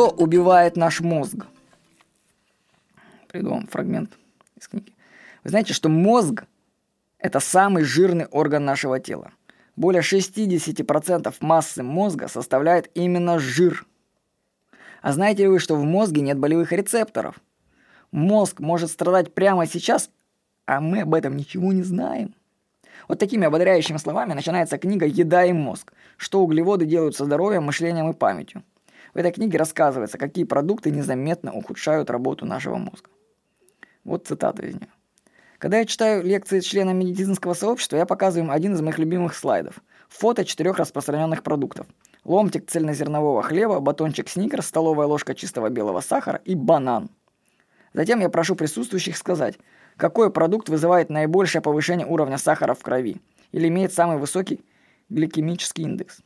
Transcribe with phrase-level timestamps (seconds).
[0.00, 1.44] Что убивает наш мозг?
[3.28, 4.10] Приду вам фрагмент
[4.56, 4.94] из книги.
[5.44, 6.44] Вы знаете, что мозг–
[7.18, 9.30] это самый жирный орган нашего тела.
[9.76, 13.84] Более 60% массы мозга составляет именно жир.
[15.02, 17.38] А знаете ли вы, что в мозге нет болевых рецепторов?
[18.10, 20.08] Мозг может страдать прямо сейчас,
[20.64, 22.34] а мы об этом ничего не знаем.
[23.06, 25.92] Вот такими ободряющими словами начинается книга «Еда и мозг.
[26.16, 28.62] Что углеводы делают со здоровьем, мышлением и памятью».
[29.14, 33.10] В этой книге рассказывается, какие продукты незаметно ухудшают работу нашего мозга.
[34.04, 34.88] Вот цитата из нее.
[35.58, 39.82] Когда я читаю лекции членам медицинского сообщества, я показываю им один из моих любимых слайдов.
[40.08, 41.86] Фото четырех распространенных продуктов.
[42.24, 47.10] Ломтик цельнозернового хлеба, батончик сникерс, столовая ложка чистого белого сахара и банан.
[47.92, 49.58] Затем я прошу присутствующих сказать,
[49.96, 53.20] какой продукт вызывает наибольшее повышение уровня сахара в крови
[53.52, 54.64] или имеет самый высокий
[55.10, 56.20] гликемический индекс.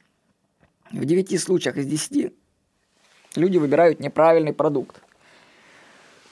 [0.93, 2.33] В 9 случаях из 10
[3.37, 5.01] люди выбирают неправильный продукт.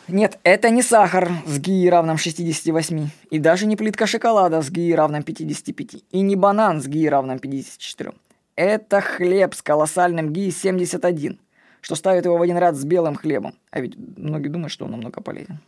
[0.08, 4.94] Нет, это не сахар с ГИ равным 68, и даже не плитка шоколада с ГИ
[4.94, 8.12] равным 55, и не банан с ГИ равным 54.
[8.56, 11.38] Это хлеб с колоссальным ГИ 71,
[11.80, 13.54] что ставит его в один ряд с белым хлебом.
[13.70, 15.60] А ведь многие думают, что он намного полезен.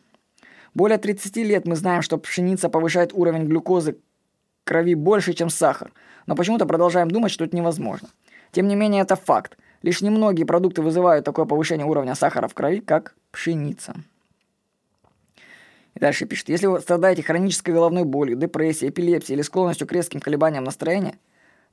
[0.74, 3.96] Более 30 лет мы знаем, что пшеница повышает уровень глюкозы
[4.64, 5.92] крови больше, чем сахар,
[6.26, 8.08] но почему-то продолжаем думать, что это невозможно.
[8.50, 9.56] Тем не менее, это факт.
[9.84, 13.94] Лишь немногие продукты вызывают такое повышение уровня сахара в крови, как пшеница.
[15.92, 20.20] И дальше пишет, если вы страдаете хронической головной болью, депрессией, эпилепсией или склонностью к резким
[20.20, 21.18] колебаниям настроения,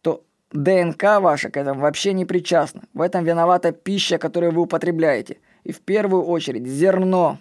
[0.02, 2.82] то ДНК ваша к этому вообще не причастна.
[2.94, 5.38] В этом виновата пища, которую вы употребляете.
[5.64, 7.40] И в первую очередь зерно.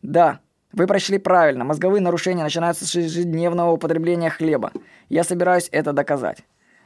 [0.00, 0.40] Да,
[0.72, 1.64] вы прочли правильно.
[1.64, 4.72] Мозговые нарушения начинаются с ежедневного употребления хлеба.
[5.10, 6.38] Я собираюсь это доказать.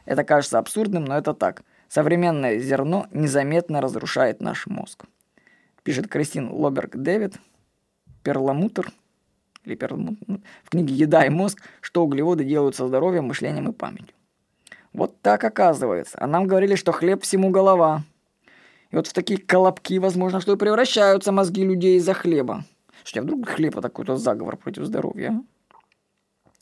[0.04, 1.62] Это кажется абсурдным, но это так.
[1.88, 5.04] Современное зерно незаметно разрушает наш мозг.
[5.82, 7.36] Пишет Кристин Лоберг Дэвид.
[8.22, 8.90] Перламутр
[9.64, 9.78] или
[10.64, 11.62] в книге «Еда и мозг.
[11.80, 14.14] Что углеводы делают со здоровьем, мышлением и памятью».
[14.92, 16.16] Вот так оказывается.
[16.20, 18.02] А нам говорили, что хлеб всему голова.
[18.90, 22.64] И вот в такие колобки, возможно, что и превращаются мозги людей из-за хлеба.
[23.02, 25.42] Что, а вдруг хлеб это какой-то заговор против здоровья?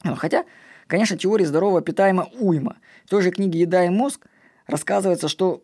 [0.02, 0.08] А?
[0.08, 0.44] Ну, хотя,
[0.86, 2.76] конечно, теория здорового питаема уйма.
[3.04, 4.26] В той же книге «Еда и мозг»
[4.72, 5.62] рассказывается, что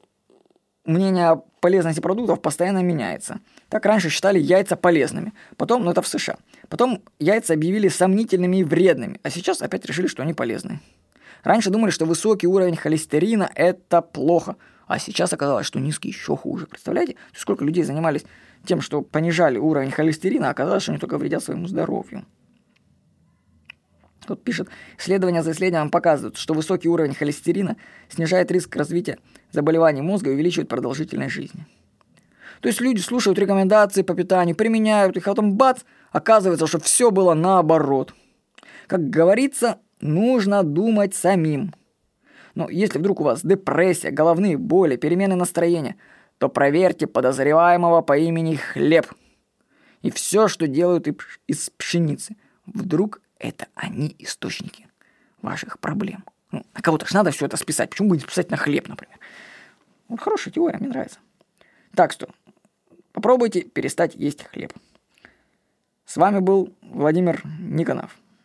[0.84, 3.40] мнение о полезности продуктов постоянно меняется.
[3.68, 5.32] Так раньше считали яйца полезными.
[5.56, 6.36] Потом, ну это в США.
[6.68, 9.20] Потом яйца объявили сомнительными и вредными.
[9.22, 10.80] А сейчас опять решили, что они полезны.
[11.42, 14.56] Раньше думали, что высокий уровень холестерина– это плохо.
[14.86, 16.66] А сейчас оказалось, что низкий еще хуже.
[16.66, 18.24] Представляете, сколько людей занимались
[18.64, 22.24] тем, что понижали уровень холестерина, а оказалось, что они только вредят своему здоровью.
[24.28, 24.68] Тут пишет,
[24.98, 27.78] исследования за исследованием показывают, что высокий уровень холестерина
[28.10, 29.16] снижает риск развития
[29.52, 31.66] заболеваний мозга и увеличивает продолжительность жизни.
[32.60, 35.80] То есть люди слушают рекомендации по питанию, применяют их, а потом бац,
[36.12, 38.12] оказывается, что все было наоборот.
[38.86, 41.72] Как говорится, нужно думать самим.
[42.54, 45.96] Но если вдруг у вас депрессия, головные боли, перемены настроения,
[46.36, 49.06] то проверьте подозреваемого по имени Хлеб.
[50.02, 51.08] И все, что делают
[51.46, 52.36] из пшеницы.
[52.66, 54.88] Вдруг это они источники
[55.42, 56.24] ваших проблем.
[56.50, 57.90] Ну, на кого-то же надо все это списать.
[57.90, 59.18] Почему бы не списать на хлеб, например?
[60.08, 61.18] Вот хорошая теория, мне нравится.
[61.94, 62.28] Так что
[63.12, 64.72] попробуйте перестать есть хлеб.
[66.04, 68.16] С вами был Владимир Никонов.